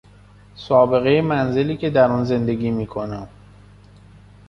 سابقهی 0.55 1.21
منزلی 1.21 1.77
که 1.77 1.89
در 1.89 2.11
آن 2.11 2.25
زندگی 2.25 2.71
میکنم 2.71 3.27